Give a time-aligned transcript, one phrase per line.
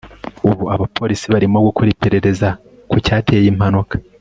[0.49, 2.49] ubu abapolisi barimo gukora iperereza
[2.89, 3.95] ku cyateye iyi mpanuka